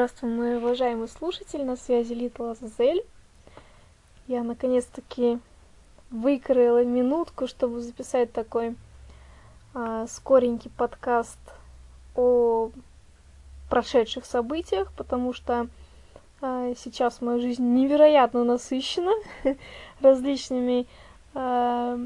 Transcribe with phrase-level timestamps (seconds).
[0.00, 3.04] Здравствуй, мой уважаемый слушатель, на связи Литл Азазель.
[4.28, 5.38] Я наконец-таки
[6.08, 8.76] выкроила минутку, чтобы записать такой
[9.74, 11.38] а, скоренький подкаст
[12.16, 12.70] о
[13.68, 15.66] прошедших событиях, потому что
[16.40, 19.12] а, сейчас моя жизнь невероятно насыщена
[20.00, 20.86] различными
[21.34, 21.98] а,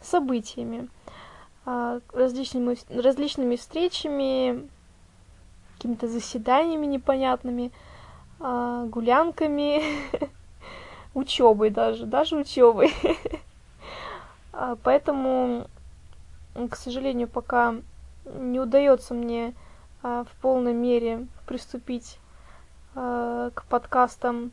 [0.00, 0.88] событиями,
[1.66, 4.70] а, различными, различными встречами,
[5.80, 7.72] какими-то заседаниями непонятными,
[8.38, 9.82] а, гулянками,
[11.14, 12.92] учебой даже, даже учебой.
[14.52, 15.68] А, поэтому,
[16.54, 17.76] к сожалению, пока
[18.26, 19.54] не удается мне
[20.02, 22.18] а, в полной мере приступить
[22.92, 24.50] к подкастам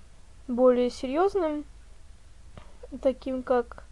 [0.48, 1.66] более серьезным,
[3.02, 3.84] таким как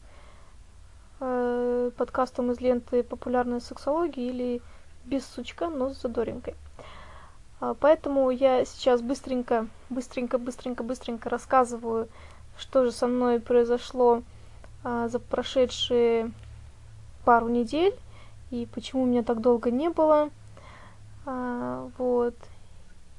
[1.98, 4.62] подкастом из ленты популярной сексологии или
[5.06, 6.56] без сучка, но с задоринкой.
[7.60, 12.10] А, поэтому я сейчас быстренько, быстренько, быстренько, быстренько рассказываю,
[12.58, 14.24] что же со мной произошло
[14.84, 16.32] а, за прошедшие
[17.24, 17.98] пару недель
[18.52, 20.30] и почему меня так долго не было.
[21.26, 22.36] А, вот.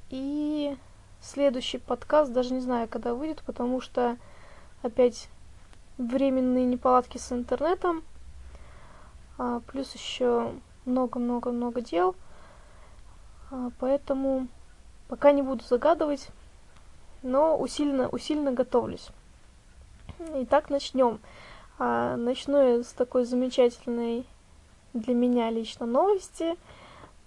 [0.09, 0.77] И
[1.19, 4.17] следующий подкаст даже не знаю, когда выйдет, потому что
[4.81, 5.29] опять
[5.97, 8.03] временные неполадки с интернетом,
[9.65, 10.53] плюс еще
[10.85, 12.15] много-много-много дел–
[13.79, 14.47] поэтому
[15.07, 16.29] пока не буду загадывать,
[17.23, 19.09] но усиленно, усиленно готовлюсь.
[20.33, 21.19] Итак, начнем.
[21.79, 24.25] А, начну я с такой замечательной
[24.93, 26.55] для меня лично новости.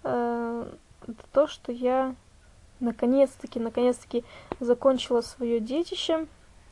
[0.02, 0.68] А,
[1.06, 2.14] это то, что я
[2.80, 4.24] наконец-таки, наконец-таки
[4.58, 6.26] закончила свое детище,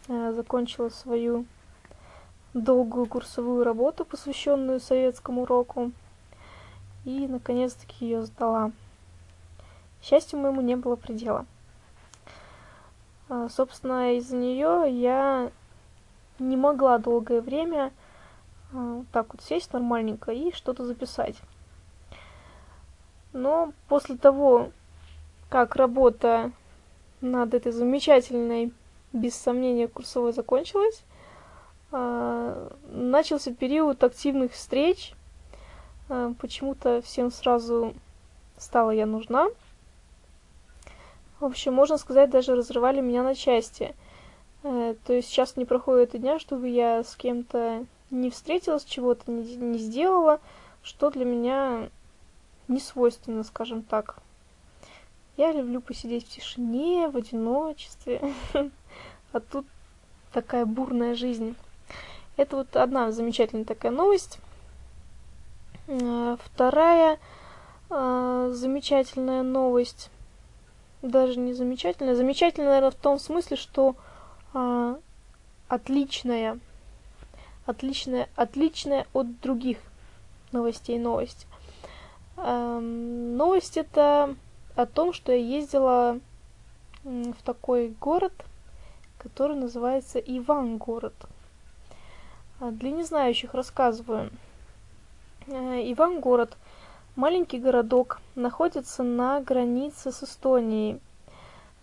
[0.09, 1.45] закончила свою
[2.55, 5.93] долгую курсовую работу, посвященную советскому уроку,
[7.05, 8.73] и наконец-таки ее сдала.
[10.03, 11.47] Счастью моему не было предела.
[13.29, 15.51] А, собственно, из-за нее я
[16.39, 17.93] не могла долгое время
[18.73, 21.37] а, так вот сесть нормальненько и что-то записать.
[23.33, 24.71] Но после того,
[25.51, 26.53] как работа
[27.21, 28.73] над этой замечательной,
[29.13, 31.03] без сомнения, курсовой закончилась,
[31.93, 35.15] а, начался период активных встреч.
[36.41, 37.93] Почему-то всем сразу
[38.57, 39.49] стала я нужна.
[41.41, 43.95] В общем, можно сказать, даже разрывали меня на части.
[44.65, 49.31] Э, то есть сейчас не проходит и дня, чтобы я с кем-то не встретилась, чего-то
[49.31, 50.41] не, не сделала,
[50.83, 51.91] что для меня
[52.67, 54.17] не свойственно, скажем так.
[55.37, 58.21] Я люблю посидеть в тишине, в одиночестве.
[59.31, 59.67] А тут
[60.33, 61.55] такая бурная жизнь.
[62.39, 64.39] Это вот одна замечательная такая новость.
[65.87, 67.19] Э, вторая
[67.91, 70.11] э, замечательная новость
[71.03, 72.15] даже не замечательная.
[72.15, 73.97] Замечательная, наверное, в том смысле, что
[74.53, 74.99] а,
[75.69, 76.59] отличная,
[77.67, 79.79] отличная, отличная от других
[80.53, 81.47] новостей новость.
[82.37, 84.35] А, новость это
[84.77, 86.21] о том, что я ездила
[87.05, 88.33] в такой город,
[89.19, 91.15] который называется Ивангород.
[92.61, 94.31] А для незнающих рассказываю.
[95.47, 96.57] Э, Ивангород–
[97.19, 101.01] Маленький городок находится на границе с Эстонией.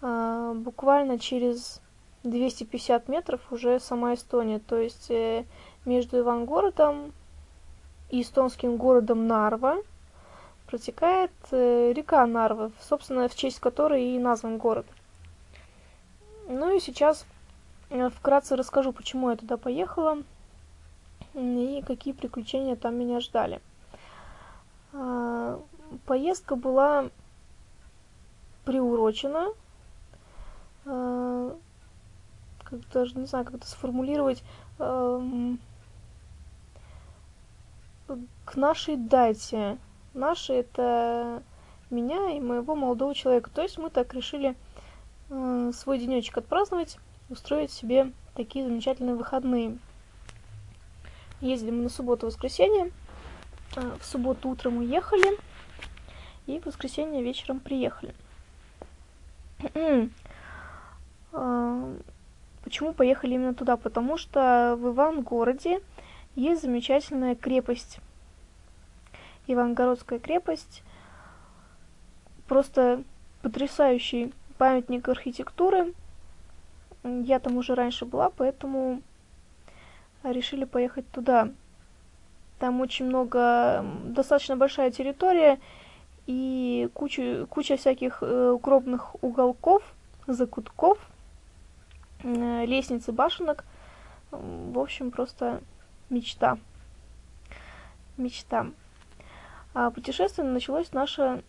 [0.01, 1.81] А, буквально через
[2.23, 4.59] 250 метров уже сама Эстония.
[4.59, 5.43] То есть э,
[5.83, 7.11] между Ивангородом
[8.11, 9.79] и эстонским городом Нарва
[10.67, 14.85] протекает э, река Нарва, собственно, в честь которой и назван город.
[16.47, 17.25] Ну и сейчас
[17.89, 20.17] э, вкратце расскажу, почему я туда поехала
[21.33, 23.59] и какие приключения там меня ждали.
[24.97, 25.61] А,
[26.05, 27.09] поездка была
[28.63, 29.49] приурочена,
[30.85, 31.57] а,
[32.63, 34.43] как даже не знаю, как это сформулировать,
[38.45, 39.77] к нашей дате.
[40.13, 41.43] Наши это
[41.89, 43.49] меня и моего молодого человека.
[43.49, 44.55] То есть мы так решили
[45.29, 46.97] а, свой денечек отпраздновать,
[47.29, 49.77] устроить себе такие замечательные выходные.
[51.41, 52.91] Ездили мы на субботу-воскресенье.
[53.75, 55.37] А, в субботу утром уехали,
[56.47, 58.13] и в воскресенье вечером приехали.
[61.33, 61.93] А,
[62.63, 63.77] почему поехали именно туда?
[63.77, 65.81] Потому что в Ивангороде
[66.35, 67.99] есть замечательная крепость.
[69.47, 70.83] Ивангородская крепость.
[72.47, 73.03] Просто
[73.41, 75.93] потрясающий памятник архитектуры.
[77.03, 79.01] Я там уже раньше была, поэтому
[80.23, 81.49] решили поехать туда.
[82.59, 85.59] Там очень много, достаточно большая территория,
[86.25, 89.83] и куча, куча всяких э, укромных уголков,
[90.25, 90.97] закутков,
[92.23, 93.65] э, лестницы башенок.
[94.31, 95.61] В общем, просто
[96.09, 96.57] мечта.
[98.17, 98.67] Мечта.
[99.73, 101.43] А путешествие началось наше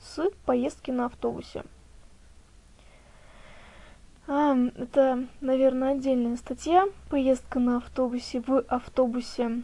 [0.00, 1.64] с поездки на автобусе.
[4.26, 6.86] А, это, наверное, отдельная статья.
[7.10, 9.62] Поездка на автобусе в автобусе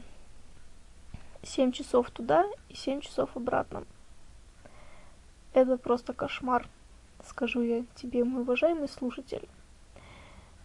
[1.44, 3.84] 7 часов туда и 7 часов обратно.
[5.52, 6.68] Это просто кошмар,
[7.24, 9.48] скажу я тебе, мой уважаемый слушатель.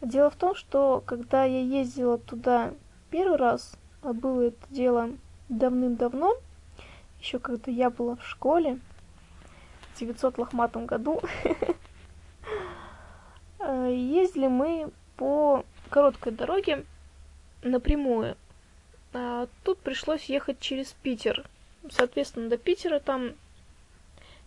[0.01, 2.73] Дело в том, что когда я ездила туда
[3.11, 5.11] первый раз, а было это дело
[5.49, 6.35] давным-давно,
[7.19, 8.79] еще когда я была в школе,
[9.93, 11.21] в 900 лохматом году,
[13.59, 16.85] э, ездили мы по короткой дороге
[17.61, 18.37] напрямую.
[19.13, 21.45] А тут пришлось ехать через Питер.
[21.89, 23.33] Соответственно, до Питера там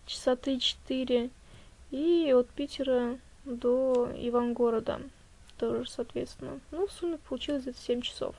[0.05, 1.29] часа 3-4.
[1.91, 5.01] И от Питера до Ивангорода
[5.57, 6.59] тоже, соответственно.
[6.71, 8.35] Ну, в сумме получилось где-то 7 часов.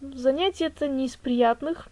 [0.00, 1.88] Занятие это не из приятных.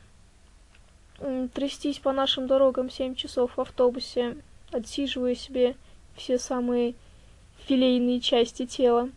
[1.54, 4.36] Трястись по нашим дорогам 7 часов в автобусе,
[4.72, 5.76] отсиживая себе
[6.16, 6.94] все самые
[7.66, 9.10] филейные части тела.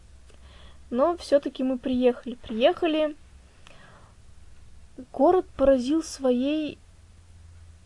[0.93, 2.35] Но все-таки мы приехали.
[2.35, 3.15] Приехали.
[5.11, 6.77] Город поразил своей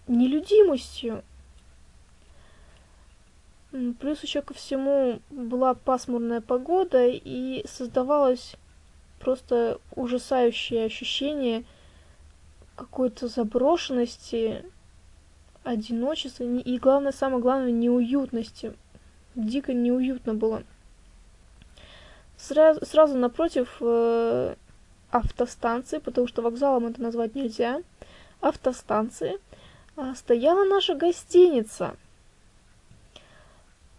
[0.10, 1.24] нелюдимостью.
[4.02, 8.58] Плюс еще ко всему была пасмурная погода и создавалось
[9.22, 11.64] просто ужасающее ощущение
[12.76, 14.66] какой-то заброшенности,
[15.64, 18.74] одиночества и, главное, самое главное, неуютности.
[19.34, 20.64] Дико неуютно было.
[22.38, 24.56] Сразу, сразу напротив э,
[25.10, 27.82] автостанции, потому что вокзалом это назвать нельзя,
[28.42, 29.40] автостанции,
[29.96, 31.96] э, стояла наша гостиница.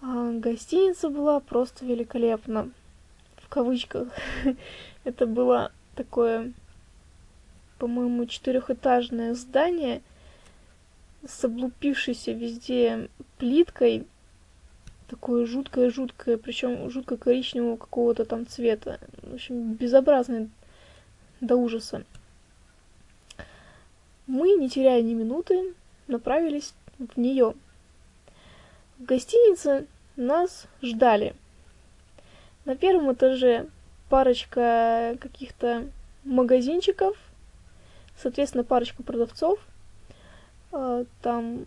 [0.01, 2.71] А гостиница была просто великолепна.
[3.37, 4.09] В кавычках.
[5.05, 6.53] это было такое,
[7.79, 10.03] по-моему, четырехэтажное здание
[11.27, 13.09] с облупившейся везде
[13.39, 14.07] плиткой,
[15.09, 19.01] такое жуткое-жуткое, причем жутко коричневого какого-то там цвета.
[19.23, 20.49] В общем, безобразное
[21.41, 22.05] до ужаса.
[24.27, 25.75] Мы, не теряя ни минуты,
[26.07, 27.55] направились в нее.
[28.99, 31.35] В гостинице нас ждали.
[32.65, 33.67] На первом этаже
[34.11, 35.89] парочка каких-то
[36.25, 37.17] магазинчиков,
[38.21, 39.59] соответственно, парочка продавцов.
[40.73, 41.65] А, там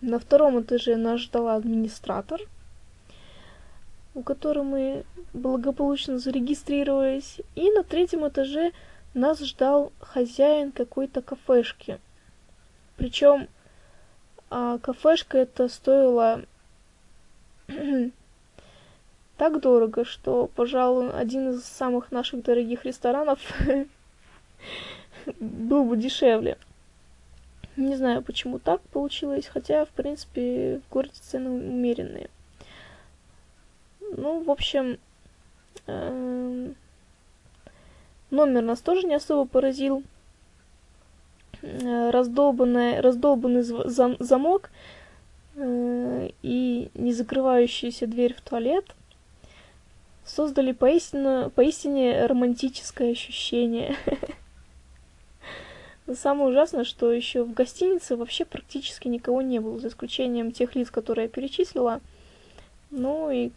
[0.00, 2.40] на втором этаже нас ждала администратор,
[4.14, 7.40] у которой мы благополучно зарегистрировались.
[7.54, 8.72] И на третьем этаже
[9.14, 11.98] нас ждал хозяин какой-то кафешки.
[12.96, 13.48] Причем
[14.48, 16.42] а, кафешка это стоила
[19.36, 23.38] так дорого, что, пожалуй, один из самых наших дорогих ресторанов
[25.40, 26.58] был бы дешевле.
[27.76, 32.28] Не знаю, почему так получилось, хотя, в принципе, в городе цены умеренные.
[34.00, 34.98] Ну, в общем,
[35.86, 36.74] эм,
[38.30, 40.02] номер нас тоже не особо поразил.
[41.62, 44.70] Э, раздолбанный, раздолбанный замок
[45.56, 48.86] э, и не закрывающаяся дверь в туалет
[50.24, 53.96] создали поистине, поистине романтическое ощущение.
[56.14, 60.90] Самое ужасное, что еще в гостинице вообще практически никого не было, за исключением тех лиц,
[60.90, 62.00] которые я перечислила.
[62.90, 63.52] Ну и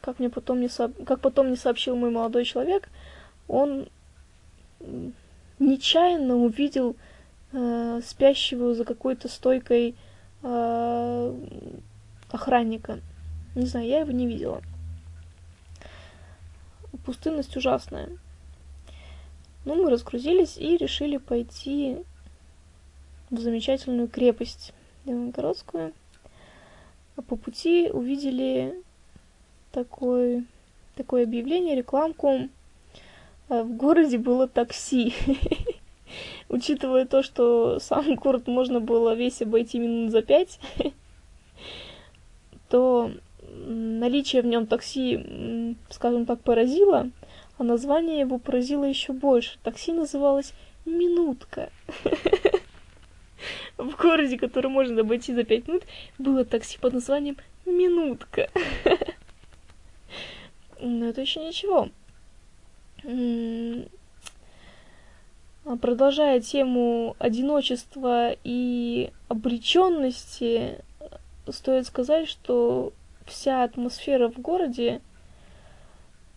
[0.00, 0.88] как мне потом не со...
[0.88, 2.88] как потом мне сообщил мой молодой человек,
[3.46, 3.88] он
[5.58, 6.96] нечаянно увидел
[7.52, 9.94] э, спящего за какой-то стойкой
[10.42, 11.34] э,
[12.30, 13.00] охранника.
[13.54, 14.62] Не знаю, я его не видела.
[17.04, 18.08] Пустынность ужасная.
[19.64, 21.98] Ну, мы разгрузились и решили пойти
[23.30, 24.72] в замечательную крепость
[25.04, 25.92] Ивангородскую.
[27.16, 28.74] А по пути увидели
[29.72, 30.46] такой,
[30.96, 32.48] такое объявление, рекламку.
[33.48, 35.14] А в городе было такси.
[36.48, 40.58] Учитывая то, что сам город можно было весь обойти минут за пять,
[42.68, 43.10] то
[43.52, 47.10] наличие в нем такси, скажем так, поразило,
[47.60, 49.58] а название его поразило еще больше.
[49.62, 50.54] Такси называлось
[50.86, 51.68] «Минутка».
[53.76, 55.82] В городе, который можно обойти за пять минут,
[56.16, 57.36] было такси под названием
[57.66, 58.48] «Минутка».
[60.80, 61.90] Но это еще ничего.
[65.82, 70.78] продолжая тему одиночества и обреченности,
[71.46, 72.94] стоит сказать, что
[73.26, 75.02] вся атмосфера в городе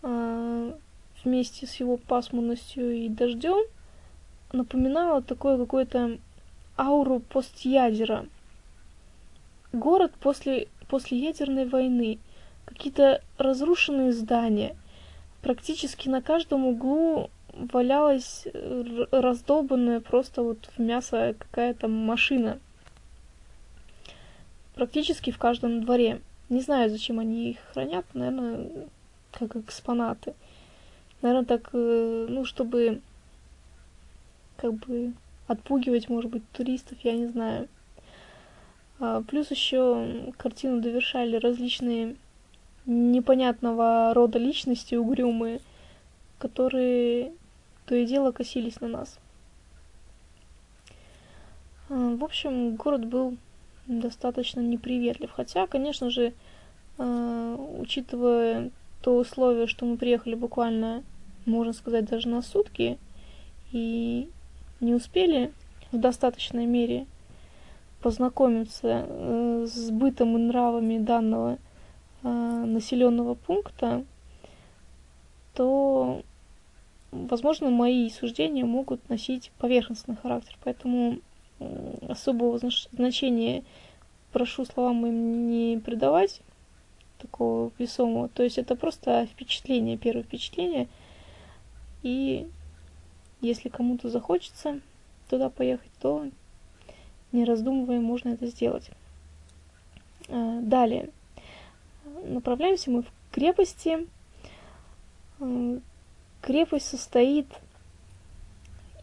[0.02, 0.76] а,
[1.24, 3.58] вместе с его пасмурностью и дождем
[4.52, 6.18] напоминала такое какое-то
[6.76, 8.26] ауру постядера.
[9.72, 12.18] Город после, после ядерной войны,
[12.64, 14.76] какие-то разрушенные здания.
[15.42, 18.46] Практически на каждом углу валялась
[19.10, 22.58] раздолбанная просто вот в мясо какая-то машина.
[24.74, 26.20] Практически в каждом дворе.
[26.48, 28.68] Не знаю, зачем они их хранят, наверное,
[29.32, 30.34] как экспонаты.
[31.24, 33.00] Наверное, так, э, ну, чтобы
[34.58, 35.14] как бы
[35.46, 37.66] отпугивать, может быть, туристов, я не знаю.
[39.00, 42.16] А, плюс еще картину довершали различные
[42.84, 45.62] непонятного рода личности угрюмые,
[46.38, 47.32] которые
[47.86, 49.18] то и дело косились на нас.
[51.88, 53.38] А, в общем, город был
[53.86, 55.30] достаточно неприветлив.
[55.30, 56.34] Хотя, конечно же,
[56.98, 61.02] а, учитывая то условие, что мы приехали буквально,
[61.46, 62.98] можно сказать, даже на сутки,
[63.72, 64.28] и
[64.80, 65.52] не успели
[65.92, 67.06] в достаточной мере
[68.00, 71.58] познакомиться э, с бытом и нравами данного
[72.22, 74.04] э, населенного пункта,
[75.54, 76.22] то,
[77.12, 80.58] возможно, мои суждения могут носить поверхностный характер.
[80.64, 81.18] Поэтому
[82.08, 82.60] особого
[82.92, 83.62] значения
[84.32, 86.40] прошу словам им не придавать
[87.18, 88.28] такого весомого.
[88.28, 90.88] То есть это просто впечатление, первое впечатление.
[92.04, 92.46] И
[93.40, 94.80] если кому-то захочется
[95.28, 96.28] туда поехать, то
[97.32, 98.90] не раздумывая можно это сделать.
[100.28, 101.08] А, далее.
[102.26, 104.06] Направляемся мы в крепости.
[105.40, 105.78] А,
[106.42, 107.46] крепость состоит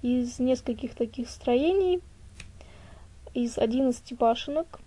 [0.03, 2.01] из нескольких таких строений,
[3.33, 4.79] из 11 башенок,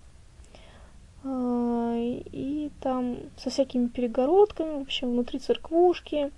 [1.25, 6.30] а, и там со всякими перегородками, в общем, внутри церквушки,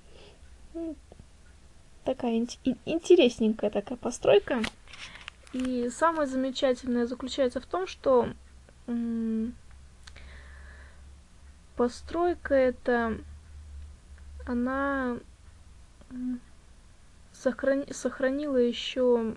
[2.07, 2.47] такая
[2.87, 4.63] интересненькая такая постройка.
[5.53, 8.29] И самое замечательное заключается в том, что
[11.77, 13.19] постройка эта,
[14.47, 15.19] она
[17.33, 19.37] сохрани, сохранила еще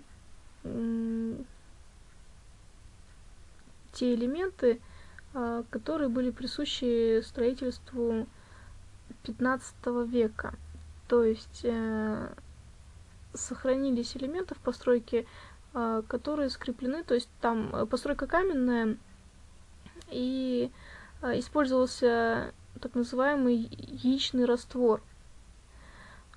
[3.92, 4.80] те элементы,
[5.34, 8.26] а, которые были присущи строительству
[9.24, 9.74] 15
[10.06, 10.54] века.
[11.08, 12.28] То есть э,
[13.34, 15.26] сохранились элементы в постройке,
[15.72, 18.96] а, которые скреплены, то есть там э, постройка каменная,
[20.08, 20.70] и
[21.22, 25.02] а, использовался так называемый яичный раствор,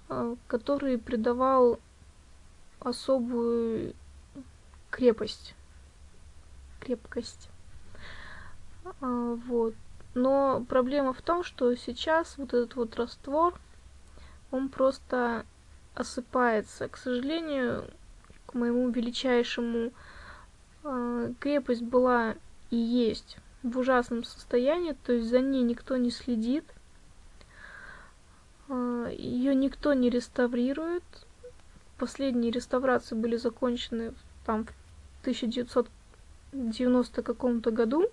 [0.10, 1.80] а, который придавал
[2.80, 3.96] особую
[4.92, 5.56] крепость,
[6.80, 7.50] крепкость.
[9.00, 9.74] Вот.
[10.14, 13.60] Но проблема в том, что сейчас вот этот вот раствор,
[14.52, 15.46] он просто
[15.96, 16.88] осыпается.
[16.88, 17.86] К сожалению,
[18.46, 19.92] к моему величайшему,
[20.84, 22.36] э, крепость была
[22.70, 26.66] и есть в ужасном состоянии, то есть за ней никто не следит,
[28.70, 31.04] э, ее никто не реставрирует.
[31.98, 34.14] Последние реставрации были закончены
[34.46, 38.06] там в 1990 каком-то году,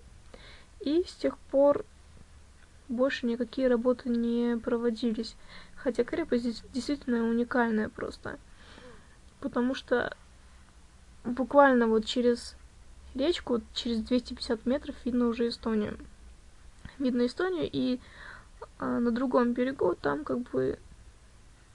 [0.79, 1.85] и с тех пор
[2.87, 5.35] больше никакие работы не проводились.
[5.83, 8.37] Хотя крепость действительно уникальная просто.
[9.39, 10.15] Потому что
[11.23, 12.55] буквально вот через
[13.15, 15.97] речку, через 250 метров видно уже Эстонию.
[16.99, 17.99] Видно Эстонию, и
[18.77, 20.77] а, на другом берегу там как бы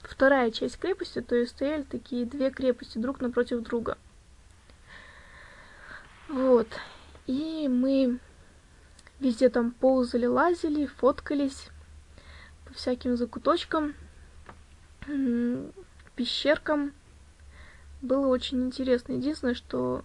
[0.03, 3.97] вторая часть крепости, то есть стояли такие две крепости друг напротив друга.
[6.29, 6.67] Вот.
[7.25, 8.19] И мы
[9.19, 11.71] везде там ползали, лазили, фоткались
[12.77, 13.95] всяким закуточкам,
[16.15, 16.93] пещеркам.
[18.01, 19.13] Было очень интересно.
[19.13, 20.03] Единственное, что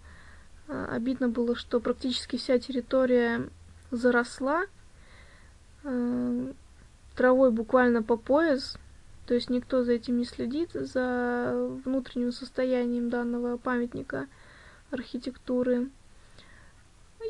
[0.66, 3.48] э, обидно было, что практически вся территория
[3.90, 4.64] заросла
[5.84, 6.52] э,
[7.14, 8.76] травой буквально по пояс.
[9.26, 11.52] То есть никто за этим не следит, за
[11.84, 14.26] внутренним состоянием данного памятника
[14.90, 15.90] архитектуры.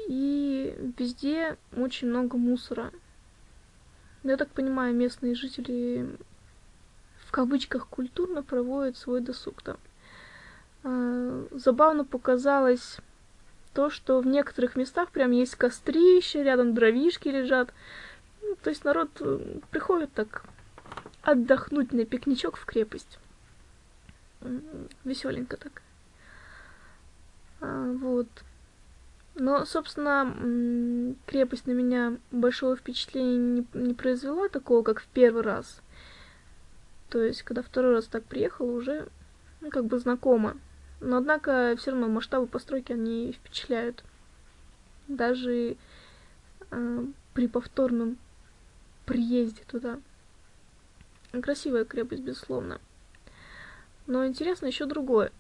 [0.09, 2.93] И везде очень много мусора.
[4.25, 6.09] Я так понимаю, местные жители
[7.27, 9.77] в кавычках культурно проводят свой досуг там.
[10.85, 12.99] А, забавно показалось
[13.73, 17.73] то, что в некоторых местах прям есть кострище, рядом дровишки лежат.
[18.43, 20.45] Ну, то есть народ э, приходит так
[21.23, 23.19] отдохнуть на пикничок в крепость.
[25.05, 25.83] Веселенько так.
[27.61, 28.29] А, вот.
[29.35, 35.81] Но, собственно, крепость на меня большого впечатления не, не произвела, такого, как в первый раз.
[37.09, 39.09] То есть, когда второй раз так приехала, уже
[39.61, 40.57] ну, как бы знакома.
[41.01, 44.05] Но, однако, все равно масштабы постройки, они впечатляют.
[45.09, 45.77] Даже
[46.71, 48.19] э, при повторном
[49.07, 49.99] приезде туда.
[51.33, 52.81] Красивая крепость, безусловно.
[54.07, 55.33] Но интересно еще другое.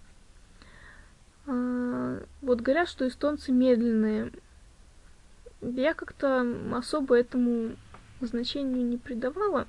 [1.46, 4.32] А, вот говорят, что эстонцы медленные.
[5.60, 7.76] Я как-то особо этому
[8.20, 9.66] значению не придавала.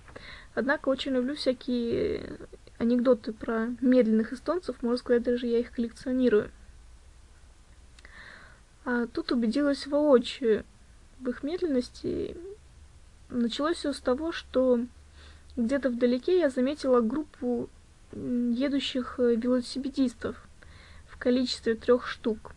[0.56, 2.38] Однако очень люблю всякие
[2.78, 4.82] анекдоты про медленных эстонцев.
[4.82, 6.52] Можно сказать, даже я их коллекционирую.
[8.86, 10.66] А тут убедилась воочию
[11.20, 12.36] в их медленности.
[13.30, 14.80] Началось все с того, что
[15.56, 17.70] где-то вдалеке я заметила группу
[18.12, 20.36] едущих э, велосипедистов
[21.24, 22.52] количестве трех штук.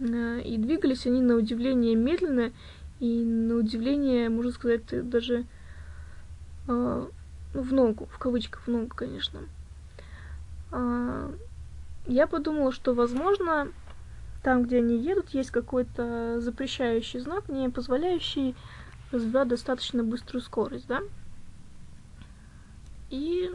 [0.00, 2.52] Э, и двигались они на удивление медленно
[2.98, 5.44] и на удивление, можно сказать, даже
[6.66, 7.06] э,
[7.54, 9.40] в ногу, в кавычках в ногу, конечно.
[10.72, 11.32] А,
[12.06, 13.68] я подумала, что, возможно,
[14.42, 18.56] там, где они едут, есть какой-то запрещающий знак, не позволяющий
[19.12, 21.02] развивать достаточно быструю скорость, да?
[23.10, 23.52] И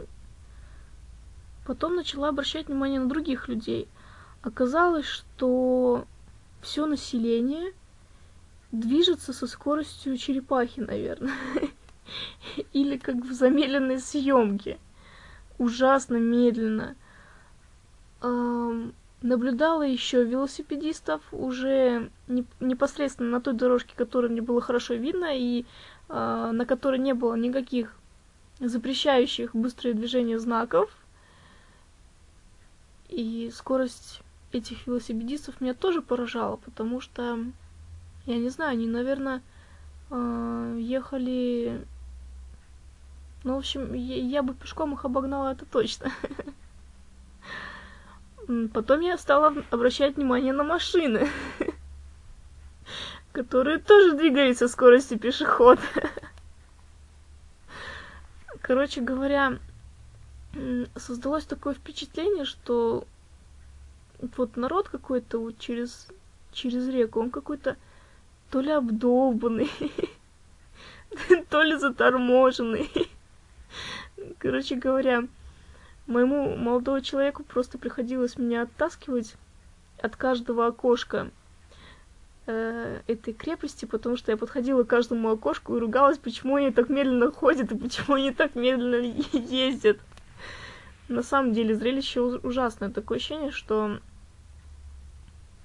[1.64, 3.88] потом начала обращать внимание на других людей.
[4.42, 6.06] Оказалось, что
[6.60, 7.72] все население
[8.72, 11.34] движется со скоростью черепахи, наверное.
[12.72, 14.78] Или как в замедленной съемке.
[15.58, 16.96] Ужасно медленно.
[19.22, 25.64] Наблюдала еще велосипедистов уже не, непосредственно на той дорожке, которую мне было хорошо видно, и
[26.08, 27.94] э, на которой не было никаких
[28.58, 30.90] запрещающих быстрое движение знаков.
[33.12, 37.38] И скорость этих велосипедистов меня тоже поражала, потому что,
[38.24, 39.42] я не знаю, они, наверное,
[40.10, 41.86] э, ехали...
[43.44, 46.10] Ну, в общем, я, бы пешком их обогнала, это точно.
[48.72, 51.28] Потом я стала обращать внимание на машины,
[53.32, 55.82] которые тоже двигаются со скоростью пешехода.
[58.62, 59.58] Короче говоря,
[60.96, 63.06] создалось такое впечатление, что
[64.36, 66.08] вот народ какой-то вот через,
[66.52, 67.76] через реку, он какой-то
[68.50, 69.70] то ли обдолбанный,
[71.50, 72.90] то ли заторможенный.
[74.38, 75.24] Короче говоря,
[76.06, 79.34] моему молодому человеку просто приходилось меня оттаскивать
[80.00, 81.30] от каждого окошка
[82.46, 86.88] э, этой крепости, потому что я подходила к каждому окошку и ругалась, почему они так
[86.88, 88.96] медленно ходят и почему они так медленно
[89.32, 89.98] ездят.
[91.08, 92.90] На самом деле зрелище ужасное.
[92.90, 93.98] Такое ощущение, что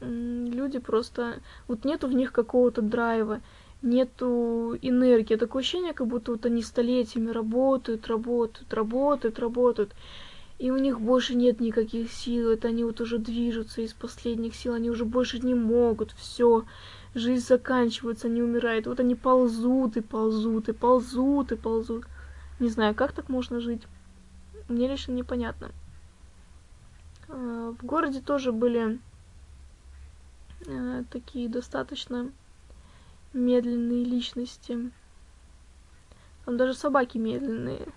[0.02, 1.40] люди просто...
[1.68, 3.42] Вот нету в них какого-то драйва,
[3.82, 5.36] нету энергии.
[5.36, 9.94] Такое ощущение, как будто вот они столетиями работают, работают, работают, работают.
[10.60, 14.74] И у них больше нет никаких сил, это они вот уже движутся из последних сил,
[14.74, 16.66] они уже больше не могут, все,
[17.14, 18.88] жизнь заканчивается, они умирают.
[18.88, 22.06] Вот они ползут и ползут, и ползут, и ползут.
[22.60, 23.84] Не знаю, как так можно жить.
[24.68, 25.72] Мне лично непонятно.
[27.30, 29.00] А, в городе тоже были
[30.68, 32.32] а, такие достаточно
[33.34, 34.92] медленные личности.
[36.46, 37.88] Там даже собаки медленные.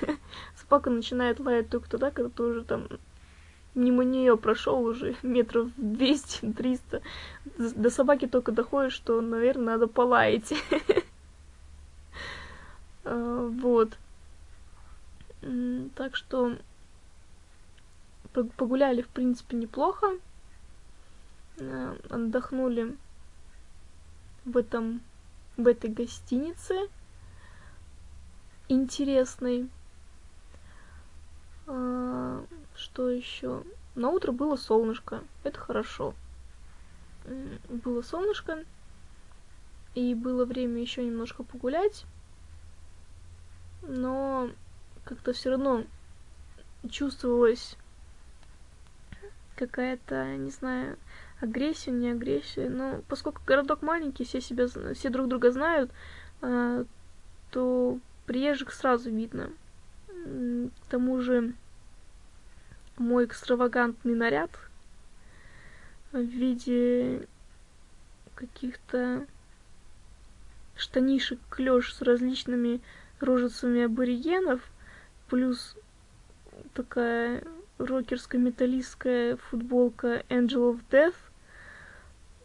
[0.56, 2.88] Собака начинает лаять только тогда, когда ты уже там
[3.76, 7.02] мимо нее прошел уже метров 200-300.
[7.58, 10.52] До собаки только доходит, что, наверное, надо полаять.
[13.04, 13.96] А, вот.
[15.94, 16.58] Так что
[18.32, 20.18] погуляли, в принципе, неплохо.
[21.60, 22.96] А, отдохнули
[24.44, 25.00] в этом
[25.56, 26.74] в этой гостинице
[28.68, 29.68] интересной.
[31.66, 33.62] А, что еще?
[33.94, 35.22] На утро было солнышко.
[35.44, 36.14] Это хорошо.
[37.68, 38.64] Было солнышко.
[39.94, 42.04] И было время еще немножко погулять.
[43.82, 44.50] Но
[45.06, 45.84] как-то все равно
[46.90, 47.76] чувствовалась
[49.54, 50.98] какая-то, не знаю,
[51.40, 52.68] агрессия, не агрессия.
[52.68, 55.90] Но поскольку городок маленький, все себя, все друг друга знают,
[56.42, 56.84] а,
[57.50, 59.50] то приезжих сразу видно.
[60.08, 61.54] К тому же
[62.98, 64.50] мой экстравагантный наряд
[66.12, 67.26] в виде
[68.34, 69.26] каких-то
[70.76, 72.80] штанишек клеш с различными
[73.20, 74.60] рожицами аборигенов,
[75.28, 75.76] плюс
[76.74, 77.42] такая
[77.78, 81.14] рокерско-металлистская футболка Angel of Death,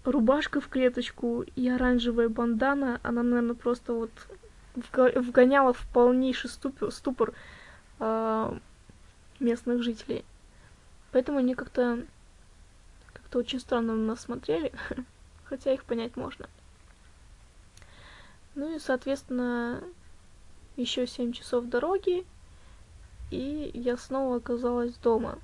[0.04, 4.12] рубашка в клеточку и оранжевая бандана, она, наверное, просто вот
[4.76, 7.34] вгоняла в полнейший ступор, ступор
[8.00, 8.58] э,
[9.39, 10.26] местных жителей.
[11.12, 12.06] Поэтому они как-то
[13.13, 14.72] как-то очень странно на нас смотрели,
[15.46, 16.48] хотя их понять можно.
[18.56, 19.84] Ну и, соответственно,
[20.76, 22.26] еще 7 часов дороги,
[23.32, 25.39] и я снова оказалась дома.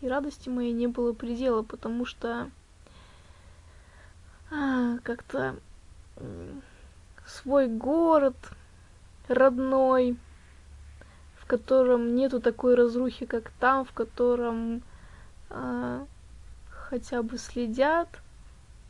[0.00, 2.50] И радости моей не было предела, потому что
[4.50, 5.56] а, как-то
[7.26, 8.36] свой город
[9.28, 10.16] родной,
[11.36, 14.82] в котором нету такой разрухи, как там, в котором
[15.50, 16.06] а,
[16.70, 18.08] хотя бы следят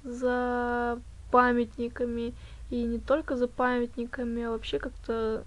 [0.02, 2.34] за памятниками
[2.70, 5.44] и не только за памятниками, а вообще как-то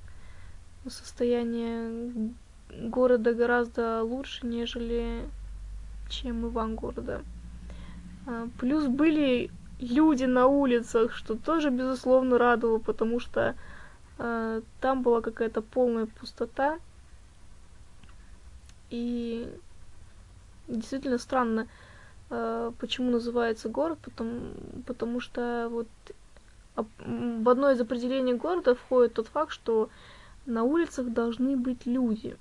[0.89, 2.34] состояние
[2.69, 5.21] города гораздо лучше, нежели
[6.10, 7.23] чем Ивангорода.
[8.26, 13.56] А, плюс были люди на улицах, что тоже, безусловно, радовало, потому что
[14.17, 16.80] э, там была какая-то полная пустота.
[18.89, 19.47] И
[20.67, 21.67] действительно странно,
[22.30, 24.41] э, почему называется город, потому,
[24.86, 25.88] потому что вот
[26.76, 29.89] в одно из определений города входит тот факт, что
[30.47, 32.38] на улицах должны быть люди.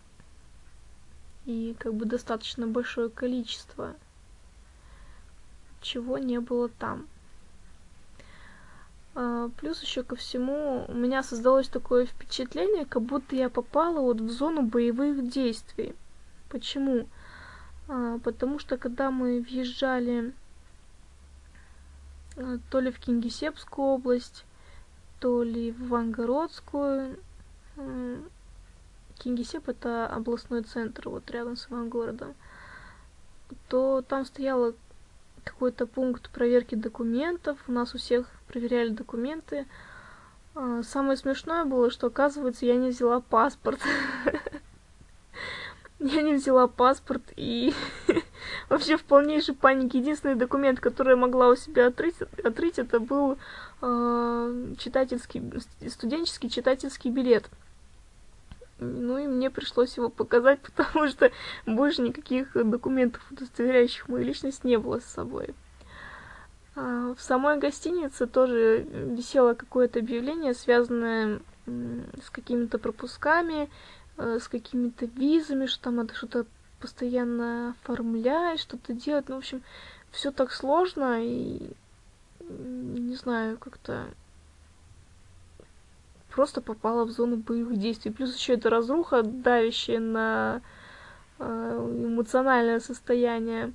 [1.44, 3.94] И как бы достаточно большое количество,
[5.82, 7.06] чего не было там.
[9.14, 14.20] А, плюс еще ко всему у меня создалось такое впечатление, как будто я попала вот
[14.20, 15.94] в зону боевых действий.
[16.48, 17.08] Почему?
[17.88, 20.32] А, потому что когда мы въезжали
[22.36, 24.44] а, то ли в Кингисеппскую область,
[25.18, 27.18] то ли в Вангородскую,
[29.18, 32.34] Кингисепп это областной центр, вот рядом с Ивангородом,
[33.68, 34.74] то там стояло
[35.44, 39.66] какой-то пункт проверки документов, у нас у всех проверяли документы.
[40.54, 43.80] А, самое смешное было, что, оказывается, я не взяла паспорт.
[45.98, 47.72] Я не взяла паспорт и
[48.68, 49.98] вообще в полнейшей панике.
[49.98, 53.38] Единственный документ, который я могла у себя отрыть, отрыть это был
[53.80, 55.42] э, читательский,
[55.88, 57.48] студенческий читательский билет.
[58.78, 61.30] Ну и мне пришлось его показать, потому что
[61.64, 65.54] больше никаких документов, удостоверяющих мою личность, не было с собой.
[66.74, 73.70] А в самой гостинице тоже висело какое-то объявление, связанное с какими-то пропусками,
[74.18, 76.46] э, с какими-то визами, что там надо что-то
[76.80, 79.28] постоянно оформлять, что-то делать.
[79.28, 79.62] Ну, в общем,
[80.12, 81.70] все так сложно и
[82.48, 84.06] не знаю, как-то
[86.36, 88.12] просто попала в зону боевых действий.
[88.12, 90.60] Плюс еще это разруха, давящая на
[91.38, 93.72] э, эмоциональное состояние.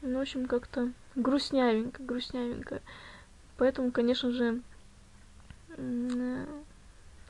[0.00, 2.80] Ну, в общем, как-то грустнявенько, грустнявенько.
[3.58, 4.62] Поэтому, конечно же,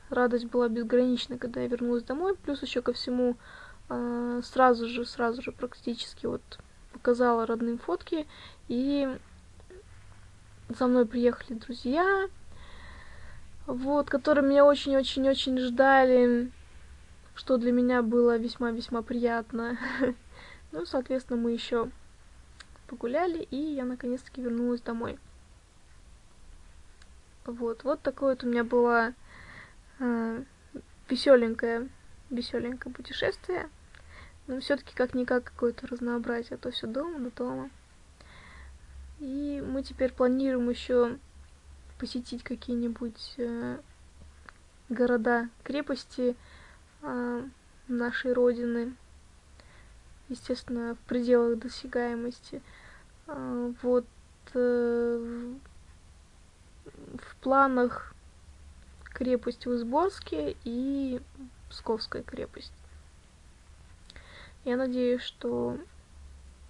[0.09, 2.33] радость была безгранична, когда я вернулась домой.
[2.35, 3.35] Плюс еще ко всему
[3.89, 6.41] э, сразу же, сразу же практически вот
[6.93, 8.27] показала родным фотки.
[8.69, 9.09] И
[10.69, 12.29] за мной приехали друзья,
[13.65, 16.51] вот, которые меня очень-очень-очень ждали,
[17.35, 19.77] что для меня было весьма-весьма приятно.
[20.71, 21.91] Ну, соответственно, мы еще
[22.87, 25.19] погуляли, и я наконец-таки вернулась домой.
[27.45, 29.13] Вот, вот такое вот у меня было
[29.99, 30.43] э,
[31.07, 31.89] веселенькое,
[32.31, 33.69] веселенькое путешествие.
[34.47, 37.69] Но все-таки как-никак какое-то разнообразие, то все дома до дома.
[39.19, 41.19] И мы теперь планируем еще
[41.97, 43.79] посетить какие-нибудь э,
[44.89, 46.35] города, крепости
[47.01, 47.43] э,
[47.87, 48.95] нашей родины,
[50.29, 52.61] естественно, в пределах досягаемости.
[53.27, 54.05] Э, вот
[54.53, 55.55] в
[57.41, 58.13] планах
[59.05, 61.21] крепость в Изборске и
[61.69, 62.73] Псковская крепость.
[64.65, 65.77] Я надеюсь, что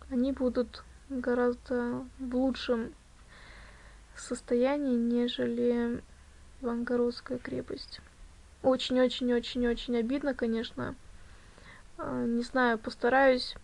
[0.10, 2.94] они будут гораздо в лучшем
[4.20, 6.02] состоянии, нежели
[6.62, 8.02] Ивангородская крепость.
[8.62, 10.96] Очень-очень-очень-очень обидно, конечно.
[11.98, 13.56] А, не знаю, постараюсь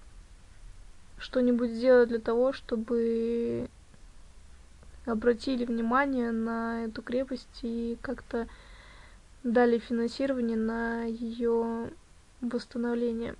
[1.17, 3.69] что-нибудь сделать для того, чтобы
[5.05, 8.47] обратили внимание на эту крепость и как-то
[9.43, 11.91] дали финансирование на ее
[12.41, 13.35] восстановление.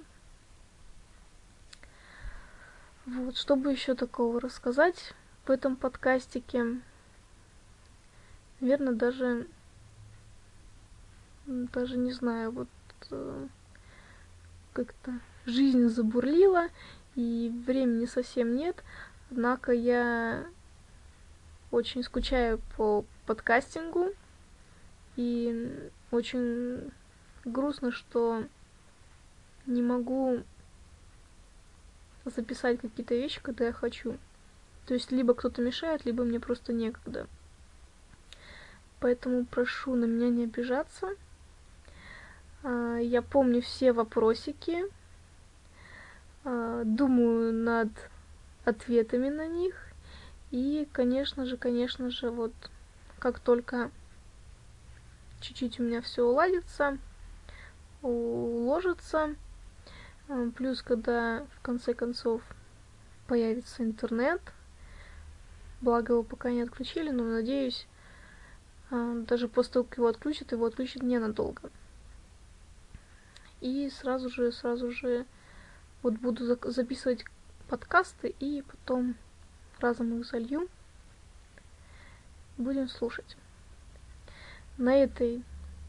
[3.06, 5.14] Вот, чтобы еще такого рассказать
[5.46, 6.80] в этом подкастике.
[8.60, 9.48] Наверное, даже
[11.46, 12.68] даже не знаю, вот
[13.12, 13.48] э,
[14.74, 16.68] как-то жизнь забурлила,
[17.16, 18.84] и времени совсем нет.
[19.32, 20.46] Однако я
[21.72, 24.10] очень скучаю по подкастингу,
[25.16, 26.92] и очень
[27.46, 28.46] грустно, что
[29.66, 30.44] не могу
[32.26, 34.18] записать какие-то вещи, когда я хочу.
[34.86, 37.28] То есть либо кто-то мешает, либо мне просто некогда.
[39.00, 41.10] Поэтому прошу на меня не обижаться.
[42.64, 44.84] А, я помню все вопросики,
[46.44, 47.90] а, думаю над
[48.66, 49.76] ответами на них.
[50.52, 52.54] И, конечно же, конечно же, вот
[53.20, 53.92] как только
[55.42, 56.98] чуть-чуть у меня все уладится,
[58.02, 59.36] уложится,
[60.28, 62.42] а, плюс когда в конце концов
[63.28, 64.42] появится интернет,
[65.82, 67.88] благо его пока не отключили, но надеюсь,
[68.92, 71.70] даже после того, как его отключат, его отключат ненадолго.
[73.62, 75.26] И сразу же, сразу же
[76.02, 77.26] вот буду записывать
[77.68, 79.16] подкасты и потом
[79.80, 80.68] разом их залью.
[82.58, 83.38] Будем слушать.
[84.78, 85.44] На этой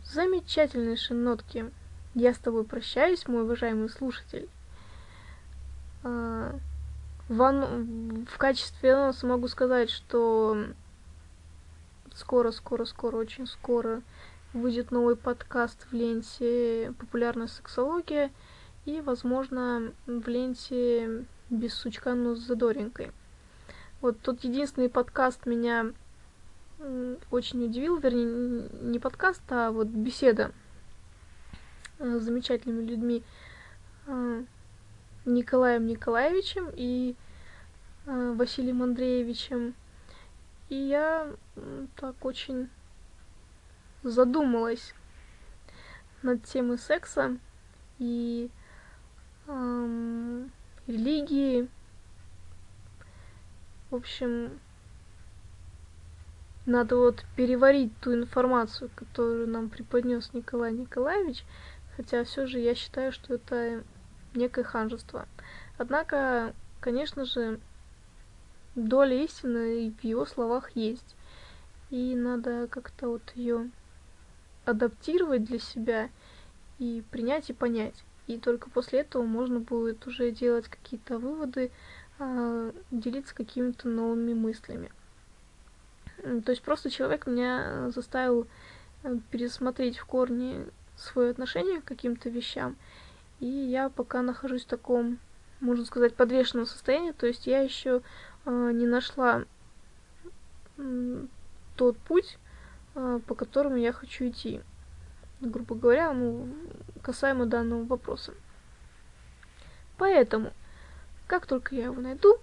[0.04, 1.70] замечательной нотке
[2.14, 4.48] я с тобой прощаюсь, мой уважаемый слушатель.
[6.02, 6.58] А,
[7.28, 10.66] в, в качестве анонса могу сказать, что
[12.20, 14.02] скоро, скоро, скоро, очень скоро
[14.52, 18.30] выйдет новый подкаст в ленте «Популярная сексология»
[18.84, 23.12] и, возможно, в ленте «Без сучка, но с задоринкой».
[24.02, 25.92] Вот тот единственный подкаст меня
[27.30, 30.52] очень удивил, вернее, не подкаст, а вот беседа
[31.98, 33.22] с замечательными людьми
[34.06, 34.42] а,
[35.24, 37.14] Николаем Николаевичем и
[38.06, 39.74] а, Василием Андреевичем.
[40.70, 41.30] И я
[41.96, 42.70] так очень
[44.02, 44.94] задумалась
[46.22, 47.36] над темой секса
[47.98, 48.50] и
[49.48, 50.50] эм,
[50.86, 51.68] религии.
[53.90, 54.60] В общем,
[56.66, 61.44] надо вот переварить ту информацию, которую нам преподнес Николай Николаевич,
[61.96, 63.82] хотя все же я считаю, что это
[64.34, 65.26] некое ханжество.
[65.78, 67.58] Однако, конечно же,
[68.74, 71.16] доля истины в его словах есть.
[71.90, 73.70] И надо как-то вот ее
[74.64, 76.10] адаптировать для себя
[76.78, 78.04] и принять и понять.
[78.26, 81.72] И только после этого можно будет уже делать какие-то выводы,
[82.18, 84.90] э, делиться какими-то новыми мыслями.
[86.22, 88.46] То есть просто человек меня заставил
[89.02, 92.76] э, пересмотреть в корне свое отношение к каким-то вещам.
[93.40, 95.18] И я пока нахожусь в таком,
[95.60, 97.12] можно сказать, подвешенном состоянии.
[97.12, 98.02] То есть я еще
[98.46, 99.44] не нашла
[101.76, 102.38] тот путь,
[102.94, 104.60] а, по которому я хочу идти.
[105.40, 106.48] Грубо говоря, ну,
[107.02, 108.34] касаемо данного вопроса.
[109.96, 110.52] Поэтому,
[111.26, 112.38] как только я его найду,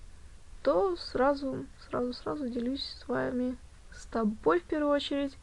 [0.63, 3.57] то сразу, сразу, сразу делюсь с вами,
[3.91, 5.37] с тобой в первую очередь,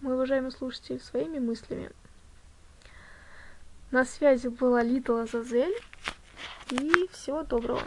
[0.00, 1.90] мой уважаемый слушатель, своими мыслями.
[3.90, 5.76] На связи была Литла Азазель,
[6.70, 7.82] и всего доброго.